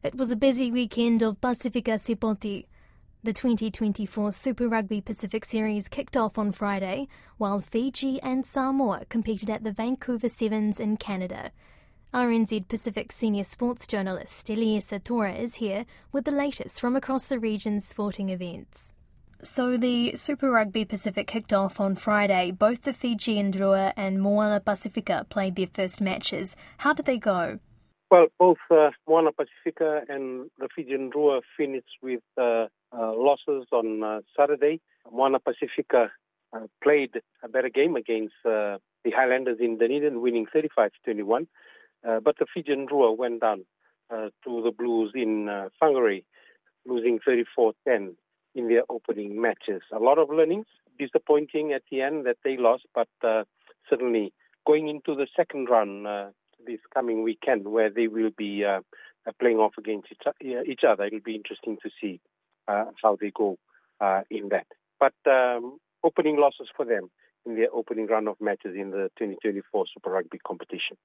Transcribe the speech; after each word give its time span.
It 0.00 0.14
was 0.14 0.30
a 0.30 0.36
busy 0.36 0.70
weekend 0.70 1.22
of 1.22 1.40
Pasifika 1.40 1.98
Sipoti. 1.98 2.66
The 3.24 3.32
2024 3.32 4.30
Super 4.30 4.68
Rugby 4.68 5.00
Pacific 5.00 5.44
Series 5.44 5.88
kicked 5.88 6.16
off 6.16 6.38
on 6.38 6.52
Friday, 6.52 7.08
while 7.36 7.60
Fiji 7.60 8.22
and 8.22 8.46
Samoa 8.46 9.06
competed 9.08 9.50
at 9.50 9.64
the 9.64 9.72
Vancouver 9.72 10.28
Sevens 10.28 10.78
in 10.78 10.98
Canada. 10.98 11.50
RNZ 12.14 12.68
Pacific 12.68 13.10
senior 13.10 13.42
sports 13.42 13.88
journalist 13.88 14.46
Iliesa 14.46 15.02
Tora 15.02 15.34
is 15.34 15.56
here 15.56 15.84
with 16.12 16.26
the 16.26 16.30
latest 16.30 16.80
from 16.80 16.94
across 16.94 17.24
the 17.24 17.40
region's 17.40 17.84
sporting 17.84 18.28
events. 18.28 18.92
So 19.42 19.76
the 19.76 20.14
Super 20.14 20.48
Rugby 20.48 20.84
Pacific 20.84 21.26
kicked 21.26 21.52
off 21.52 21.80
on 21.80 21.96
Friday. 21.96 22.52
Both 22.52 22.82
the 22.82 22.92
Fijian 22.92 23.50
Drua 23.50 23.92
and 23.96 24.22
Moana 24.22 24.60
Pacifica 24.60 25.26
played 25.28 25.56
their 25.56 25.66
first 25.66 26.00
matches. 26.00 26.54
How 26.78 26.92
did 26.92 27.06
they 27.06 27.18
go? 27.18 27.58
Well, 28.10 28.28
both 28.38 28.56
uh, 28.70 28.90
Moana 29.06 29.32
Pacifica 29.32 30.00
and 30.08 30.50
the 30.58 30.68
Fijian 30.74 31.10
Drua 31.10 31.42
finished 31.58 31.98
with 32.02 32.22
uh, 32.38 32.68
uh, 32.90 33.12
losses 33.14 33.66
on 33.70 34.02
uh, 34.02 34.20
Saturday. 34.34 34.80
Moana 35.12 35.38
Pacifica 35.38 36.10
uh, 36.54 36.66
played 36.82 37.20
a 37.42 37.48
better 37.48 37.68
game 37.68 37.96
against 37.96 38.34
uh, 38.46 38.78
the 39.04 39.10
Highlanders 39.14 39.58
in 39.60 39.76
Dunedin, 39.76 40.22
winning 40.22 40.46
35-21. 40.46 41.46
but 42.02 42.38
the 42.38 42.46
Fijian 42.54 42.86
Drua 42.86 43.14
went 43.14 43.42
down 43.42 43.66
to 44.10 44.62
the 44.62 44.70
Blues 44.70 45.12
in 45.14 45.50
uh, 45.50 45.68
losing 46.86 47.18
34-10 47.18 48.14
in 48.54 48.68
their 48.68 48.84
opening 48.88 49.38
matches. 49.38 49.82
A 49.92 49.98
lot 49.98 50.18
of 50.18 50.30
learnings. 50.30 50.66
Disappointing 50.98 51.72
at 51.74 51.82
the 51.90 52.00
end 52.00 52.24
that 52.24 52.38
they 52.42 52.56
lost, 52.56 52.84
but 52.94 53.08
certainly 53.88 54.32
going 54.66 54.88
into 54.88 55.14
the 55.14 55.26
second 55.36 55.68
round 55.68 56.06
this 56.66 56.80
coming 56.92 57.22
weekend 57.22 57.66
where 57.68 57.90
they 57.90 58.08
will 58.08 58.30
be 58.36 58.64
uh, 58.64 58.80
uh 59.26 59.32
playing 59.40 59.58
off 59.58 59.72
against 59.78 60.08
each, 60.10 60.84
other. 60.88 61.04
It'll 61.04 61.20
be 61.20 61.34
interesting 61.34 61.78
to 61.82 61.90
see 62.00 62.20
uh, 62.66 62.86
how 63.02 63.16
they 63.20 63.32
go 63.34 63.58
uh, 64.00 64.22
in 64.30 64.50
that. 64.50 64.66
But 65.00 65.14
um, 65.30 65.78
opening 66.04 66.38
losses 66.38 66.68
for 66.76 66.84
them 66.84 67.10
in 67.46 67.56
their 67.56 67.68
opening 67.72 68.06
round 68.06 68.28
of 68.28 68.36
matches 68.40 68.74
in 68.76 68.90
the 68.90 69.10
2024 69.18 69.86
Super 69.94 70.10
Rugby 70.10 70.38
competition. 70.46 70.96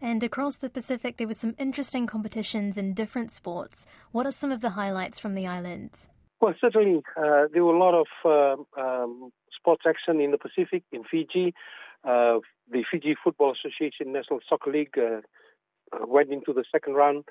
And 0.00 0.22
across 0.22 0.56
the 0.56 0.68
Pacific, 0.68 1.16
there 1.16 1.26
were 1.26 1.34
some 1.34 1.54
interesting 1.58 2.06
competitions 2.06 2.76
in 2.76 2.94
different 2.94 3.30
sports. 3.30 3.86
What 4.12 4.26
are 4.26 4.32
some 4.32 4.50
of 4.50 4.60
the 4.60 4.70
highlights 4.70 5.18
from 5.18 5.34
the 5.34 5.46
islands? 5.46 6.08
Well, 6.40 6.54
certainly 6.60 7.02
uh, 7.16 7.44
there 7.52 7.64
were 7.64 7.74
a 7.74 7.78
lot 7.78 7.94
of 7.94 8.06
uh, 8.24 8.80
um, 8.80 9.30
sports 9.56 9.84
action 9.86 10.20
in 10.20 10.30
the 10.30 10.38
Pacific, 10.38 10.82
in 10.92 11.04
Fiji. 11.04 11.54
Uh, 12.04 12.38
the 12.70 12.84
Fiji 12.90 13.16
Football 13.22 13.52
Association 13.52 14.12
National 14.12 14.40
Soccer 14.48 14.70
League 14.70 14.96
uh, 14.98 15.20
uh, 15.92 16.06
went 16.06 16.30
into 16.30 16.52
the 16.52 16.64
second 16.70 16.94
round. 16.94 17.24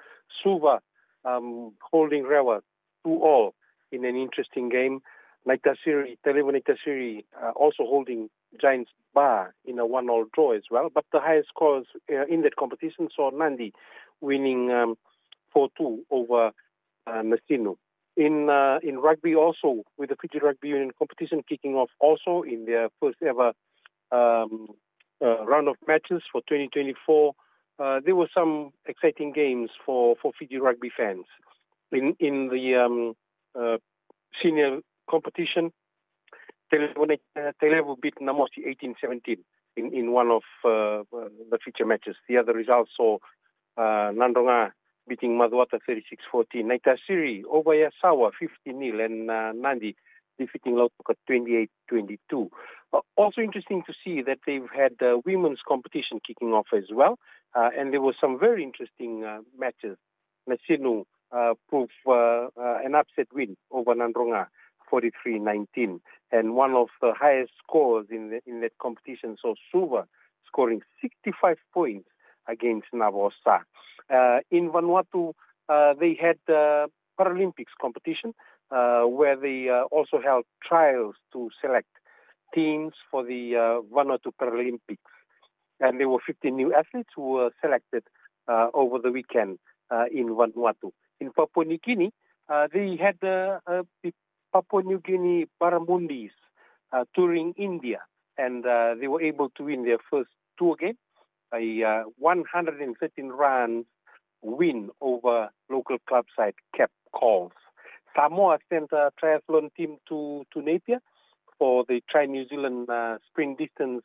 Suva 0.44 0.80
um, 1.26 1.74
holding 1.92 2.24
Rewa 2.24 2.62
2 3.06 3.10
all 3.10 3.54
in 3.92 4.06
an 4.06 4.16
interesting 4.16 4.70
game. 4.70 5.02
Naitasiri, 5.48 6.18
Tailevu 6.26 6.54
Naitasiri 6.54 7.26
uh, 7.42 7.52
also 7.52 7.84
holding 7.84 8.30
Giants 8.60 8.92
Bar 9.14 9.54
in 9.66 9.78
a 9.78 9.86
one 9.86 10.10
all 10.10 10.26
draw 10.34 10.54
as 10.54 10.64
well. 10.72 10.90
But 10.94 11.06
the 11.12 11.20
highest 11.20 11.50
scores 11.50 11.86
uh, 12.12 12.26
in 12.26 12.42
that 12.42 12.56
competition 12.56 13.10
saw 13.16 13.30
Nadi 13.32 13.74
winning 14.22 14.72
um, 14.72 14.96
4 15.54 15.70
2 15.78 16.06
over 16.10 16.52
uh, 17.06 17.12
Nasinu. 17.12 17.76
In 18.16 18.48
in 18.84 19.00
rugby 19.00 19.36
also, 19.36 19.84
with 19.98 20.10
the 20.10 20.16
Fiji 20.16 20.40
Rugby 20.40 20.70
Union 20.70 20.92
competition 20.98 21.44
kicking 21.48 21.74
off 21.74 21.90
also 22.00 22.44
in 22.44 22.66
their 22.66 22.90
first 23.00 23.18
ever 23.28 23.54
um, 24.14 24.68
uh, 25.22 25.46
round 25.46 25.68
of 25.68 25.76
matches 25.88 26.22
for 26.32 26.42
2024, 26.42 27.34
uh, 27.80 28.00
there 28.06 28.16
were 28.16 28.30
some 28.34 28.72
exciting 28.86 29.32
games 29.34 29.70
for, 29.86 30.16
for 30.22 30.32
Fiji 30.38 30.58
rugby 30.58 30.92
fans. 30.96 31.26
In 31.92 32.16
in 32.20 32.50
the 32.50 32.76
um, 32.76 33.14
uh, 33.60 33.78
senior 34.42 34.80
competition, 35.10 35.72
Tailevu 36.74 38.02
beat 38.02 38.16
Namosi 38.22 38.66
18-17 38.68 39.38
in, 39.78 39.94
in 39.94 40.12
one 40.12 40.30
of 40.32 40.44
uh, 40.66 41.04
the 41.52 41.60
feature 41.64 41.86
matches. 41.86 42.16
The 42.28 42.38
other 42.38 42.54
results 42.54 42.92
saw 42.98 43.18
uh, 43.78 44.12
Nadroga 44.12 44.72
beating 45.08 45.38
Macuata 45.38 45.80
36-14, 45.88 46.64
Naitasiri 46.64 47.44
over 47.50 47.72
Yasawa 47.72 48.32
15-0, 48.68 49.06
and 49.06 49.30
uh, 49.30 49.52
Nadi 49.54 49.96
defeating 50.38 50.74
Lautoka 50.74 51.16
28-22. 51.30 52.50
Uh, 52.94 53.00
also 53.16 53.42
interesting 53.42 53.84
to 53.86 53.94
see 54.04 54.22
that 54.22 54.40
they've 54.46 54.70
had 54.76 54.94
uh, 55.02 55.18
women's 55.26 55.60
competition 55.68 56.20
kicking 56.26 56.50
off 56.50 56.68
as 56.76 56.86
well, 56.92 57.18
uh, 57.56 57.70
and 57.78 57.92
there 57.92 58.02
were 58.02 58.16
some 58.20 58.40
very 58.40 58.64
interesting 58.64 59.24
uh, 59.24 59.40
matches. 59.58 59.98
Nasinu 60.50 61.06
uh, 61.32 61.54
proved 61.70 61.92
uh, 62.08 62.48
an 62.58 62.96
upset 62.96 63.28
win 63.34 63.58
over 63.72 63.96
Nadroga, 63.96 64.48
43-19, 64.92 66.00
and 66.32 66.56
one 66.56 66.74
of 66.74 66.88
the 67.02 67.14
highest 67.20 67.54
scores 67.66 68.08
in 68.12 68.30
the, 68.30 68.40
in 68.46 68.62
that 68.62 68.74
competition. 68.80 69.38
So 69.42 69.56
Suva 69.72 70.06
scoring 70.46 70.82
65 71.02 71.58
points 71.74 72.10
against 72.48 72.88
Navosa. 72.94 73.62
in 74.52 74.70
Vanuatu, 74.70 75.34
they 76.00 76.18
had 76.22 76.38
Paralympics 77.20 77.74
competition 77.82 78.34
where 78.74 79.36
they 79.36 79.70
uh, 79.70 79.84
also 79.92 80.20
held 80.24 80.46
trials 80.64 81.16
to 81.32 81.50
select 81.62 81.88
teams 82.54 82.94
for 83.10 83.24
the 83.24 83.56
uh, 83.56 83.82
Vanuatu 83.94 84.32
Paralympics. 84.40 84.98
And 85.80 86.00
there 86.00 86.10
were 86.10 86.20
15 86.26 86.56
new 86.56 86.74
athletes 86.74 87.10
who 87.16 87.32
were 87.32 87.52
selected 87.62 88.04
uh, 88.48 88.68
over 88.74 89.00
the 89.00 89.12
weekend 89.12 89.60
uh, 89.92 90.06
in 90.12 90.30
Vanuatu. 90.30 90.92
In 91.20 91.32
Papua 91.32 91.66
New 91.66 91.78
Guinea, 91.78 92.12
uh, 92.50 92.68
they 92.72 92.98
had 93.02 93.18
the 93.22 93.60
Papua 94.52 94.84
New 94.84 95.00
Guinea 95.00 95.48
Barramundis 95.62 96.32
touring 97.16 97.54
India, 97.58 98.00
and 98.38 98.64
they 99.00 99.08
were 99.08 99.22
able 99.22 99.50
to 99.58 99.64
win 99.64 99.84
their 99.84 99.98
first 100.12 100.30
tour 100.60 100.76
game, 100.76 100.98
a 101.54 102.04
113 102.18 103.30
runs 103.30 103.86
win 104.44 104.90
over 105.02 105.50
local 105.70 105.98
club 106.08 106.26
side 106.36 106.54
Cape 106.76 106.90
Cols. 107.16 107.52
Samoa 108.16 108.60
sent 108.70 108.92
a 108.92 109.12
triathlon 109.22 109.74
team 109.76 109.98
to, 110.10 110.46
to 110.54 110.62
Napier 110.62 111.00
for 111.58 111.86
the 111.88 112.02
Tri 112.10 112.26
New 112.26 112.48
Zealand 112.48 112.90
uh, 112.90 113.18
Sprint 113.28 113.58
Distance 113.58 114.04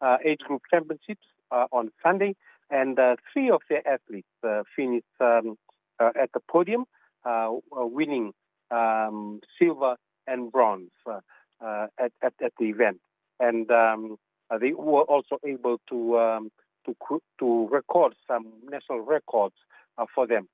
uh, 0.00 0.16
Age 0.24 0.40
Group 0.40 0.62
Championships 0.70 1.26
uh, 1.50 1.66
on 1.72 1.90
Sunday, 2.02 2.34
and 2.70 2.98
uh, 2.98 3.16
three 3.32 3.50
of 3.50 3.60
their 3.68 3.86
athletes 3.86 4.28
uh, 4.46 4.62
finished 4.74 5.04
um, 5.20 5.56
uh, 6.00 6.10
at 6.20 6.30
the 6.32 6.40
podium, 6.50 6.84
winning 7.72 8.32
um, 8.70 9.40
silver 9.58 9.96
and 10.26 10.50
bronze 10.50 10.90
at, 11.60 12.12
at, 12.22 12.32
at, 12.42 12.52
the 12.58 12.66
event. 12.66 13.00
And 13.40 13.70
um, 13.70 14.16
they 14.60 14.72
were 14.72 15.02
also 15.02 15.38
able 15.44 15.78
to 15.88 16.18
um, 16.18 16.50
to 16.86 17.20
to 17.38 17.68
record 17.70 18.14
some 18.26 18.52
national 18.68 19.00
records 19.00 19.54
for 20.14 20.26
them. 20.26 20.48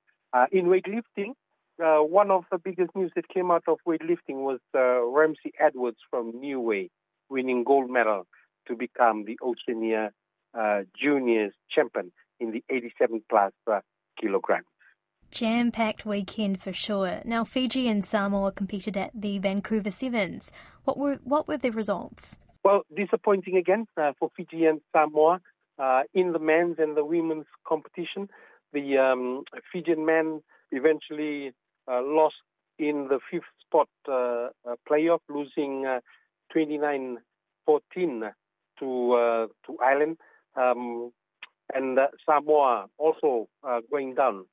in 0.51 0.65
weightlifting, 0.65 1.33
uh, 1.81 1.99
one 1.99 2.31
of 2.31 2.43
the 2.51 2.57
biggest 2.57 2.95
news 2.95 3.11
that 3.15 3.27
came 3.29 3.51
out 3.51 3.63
of 3.67 3.77
weightlifting 3.87 4.43
was 4.43 4.59
uh, 4.75 5.01
Ramsey 5.05 5.53
Edwards 5.59 5.97
from 6.09 6.39
Niue 6.39 6.89
winning 7.29 7.63
gold 7.63 7.89
medal 7.89 8.27
to 8.67 8.75
become 8.75 9.25
the 9.25 9.37
Oceania 9.43 10.11
uh, 10.57 10.81
Juniors 11.01 11.53
champion 11.73 12.11
in 12.39 12.51
the 12.51 12.63
87 12.69 13.23
plus 13.29 13.53
uh, 13.71 13.79
kilograms. 14.19 14.65
Jam 15.31 15.71
packed 15.71 16.05
weekend 16.05 16.59
for 16.59 16.73
sure. 16.73 17.21
Now, 17.23 17.45
Fiji 17.45 17.87
and 17.87 18.03
Samoa 18.03 18.51
competed 18.51 18.97
at 18.97 19.11
the 19.13 19.39
Vancouver 19.39 19.89
Sevens. 19.91 20.51
What 20.83 20.97
were, 20.97 21.19
what 21.23 21.47
were 21.47 21.57
the 21.57 21.71
results? 21.71 22.37
Well, 22.63 22.81
disappointing 22.95 23.55
again 23.55 23.87
uh, 23.95 24.11
for 24.19 24.29
Fiji 24.35 24.65
and 24.65 24.81
Samoa 24.93 25.39
uh, 25.79 26.03
in 26.13 26.33
the 26.33 26.39
men's 26.39 26.75
and 26.79 26.97
the 26.97 27.05
women's 27.05 27.45
competition. 27.65 28.29
The 28.73 28.97
um, 28.97 29.43
Fijian 29.71 30.05
men 30.05 30.41
eventually 30.71 31.53
lost 31.87 32.35
in 32.77 33.07
the 33.09 33.19
fifth 33.29 33.43
spot 33.65 33.87
uh, 34.07 34.49
uh, 34.67 34.75
playoff, 34.89 35.19
losing 35.29 35.85
29-14 36.55 37.17
to 37.67 39.47
to 39.65 39.77
Ireland, 39.83 40.17
um, 40.55 41.11
and 41.73 41.99
Samoa 42.25 42.87
also 42.97 43.47
going 43.89 44.15
down 44.15 44.45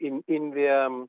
in 0.00 0.22
in 0.26 0.50
the 0.50 0.68
um, 0.86 1.08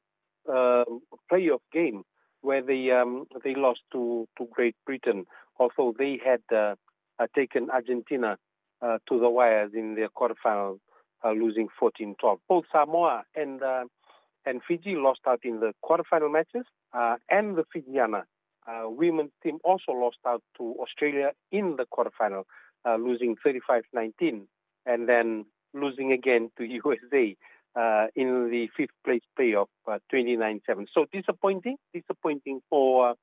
playoff 1.31 1.62
game 1.71 2.03
where 2.42 2.62
they 2.62 2.92
um, 2.92 3.25
they 3.44 3.56
lost 3.56 3.81
to, 3.94 4.27
to 4.38 4.48
Great 4.51 4.75
Britain. 4.86 5.25
Although 5.59 5.94
they 5.98 6.19
had 6.24 6.42
uh, 6.53 6.75
uh, 7.19 7.27
taken 7.36 7.69
Argentina 7.69 8.38
uh, 8.81 8.98
to 9.07 9.19
the 9.19 9.30
wires 9.30 9.71
in 9.75 9.95
their 9.95 10.09
quarterfinal, 10.09 10.80
losing 11.24 11.68
14-12. 11.80 12.38
Both 12.50 12.65
Samoa 12.71 13.24
and 13.36 13.62
and 14.45 14.61
Fiji 14.67 14.95
lost 14.95 15.21
out 15.27 15.41
in 15.43 15.59
the 15.59 15.73
quarterfinal 15.83 16.31
matches, 16.31 16.65
uh, 16.93 17.15
and 17.29 17.55
the 17.55 17.63
Fijiana 17.75 18.23
uh, 18.67 18.89
women's 18.89 19.31
team 19.43 19.59
also 19.63 19.91
lost 19.91 20.17
out 20.25 20.43
to 20.57 20.75
Australia 20.79 21.31
in 21.51 21.77
the 21.77 21.85
quarterfinal, 21.85 22.43
uh, 22.85 22.95
losing 22.95 23.35
35-19, 23.45 24.43
and 24.85 25.09
then 25.09 25.45
losing 25.73 26.11
again 26.11 26.51
to 26.57 26.63
USA 26.85 27.35
uh, 27.75 28.07
in 28.15 28.49
the 28.49 28.67
fifth 28.75 28.95
place 29.05 29.21
playoff, 29.39 29.67
uh, 29.88 29.99
29-7. 30.13 30.88
So 30.93 31.05
disappointing, 31.11 31.77
disappointing 31.93 32.61
for 32.69 33.11
uh, 33.11 33.13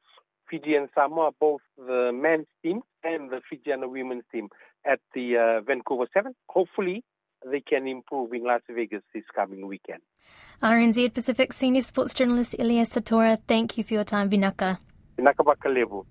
Fiji 0.51 0.75
and 0.75 0.89
Samoa, 0.95 1.33
both 1.39 1.61
the 1.77 2.11
men's 2.15 2.47
team 2.63 2.81
and 3.05 3.31
the 3.31 3.41
Fijiana 3.53 3.89
women's 3.89 4.25
team 4.33 4.49
at 4.87 5.01
the 5.15 5.37
uh, 5.37 5.61
Vancouver 5.61 6.07
7. 6.15 6.35
Hopefully, 6.49 7.05
they 7.45 7.61
can 7.61 7.87
improve 7.87 8.33
in 8.33 8.45
Las 8.45 8.63
Vegas 8.69 9.03
this 9.15 9.25
coming 9.35 9.67
weekend. 9.67 10.01
RNZ 10.63 11.15
Pacific 11.15 11.53
Senior 11.53 11.83
Sports 11.83 12.15
Journalist 12.15 12.55
Iliesa 12.59 13.05
Tora, 13.05 13.37
thank 13.37 13.79
you 13.79 13.85
for 13.85 13.95
your 13.95 14.05
time, 14.05 14.29
Vinaka. 14.29 14.79
Vinaka 15.19 15.45
Bakalevu. 15.45 16.05